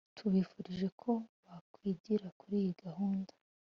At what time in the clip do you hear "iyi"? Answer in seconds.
2.61-2.73